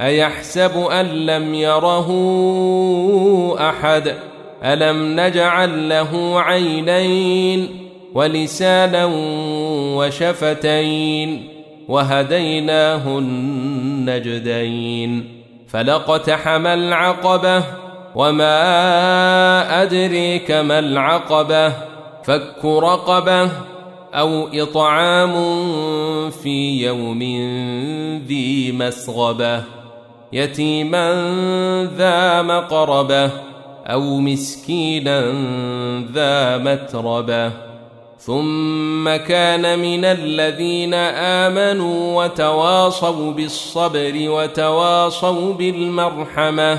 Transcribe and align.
أيحسب 0.00 0.86
أن 0.90 1.06
لم 1.06 1.54
يره 1.54 2.08
أحد؟ 3.68 4.14
ألم 4.64 5.20
نجعل 5.20 5.88
له 5.88 6.40
عينين 6.40 7.88
ولسانا 8.14 9.08
وشفتين 9.96 11.48
وهديناه 11.88 13.18
النجدين 13.18 14.62
فلقتحم 15.68 16.66
العقبة 16.66 17.64
وما 18.14 18.52
أدريك 19.82 20.50
ما 20.50 20.78
العقبة؟ 20.78 21.72
فك 22.24 22.64
رقبة 22.64 23.50
أو 24.14 24.48
إطعام 24.54 25.34
في 26.30 26.86
يوم 26.86 27.22
ذي 28.26 28.72
مسغبة 28.72 29.81
يتيما 30.32 31.12
ذا 31.96 32.42
مقربة 32.42 33.30
أو 33.86 34.20
مسكينا 34.20 35.20
ذا 36.12 36.58
متربة 36.58 37.52
ثم 38.18 39.16
كان 39.16 39.78
من 39.78 40.04
الذين 40.04 40.94
آمنوا 41.44 42.24
وتواصوا 42.24 43.32
بالصبر 43.32 44.12
وتواصوا 44.16 45.54
بالمرحمة 45.54 46.78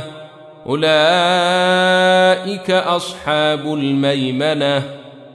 أولئك 0.70 2.72
أصحاب 2.72 3.74
الميمنة 3.74 4.84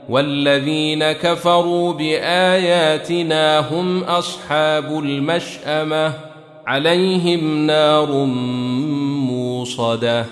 والذين 0.09 1.11
كفروا 1.11 1.93
بآياتنا 1.93 3.59
هم 3.59 4.03
أصحاب 4.03 4.99
المشأمة 4.99 6.13
عليهم 6.69 7.65
نار 7.65 8.11
موصدة. 9.29 10.25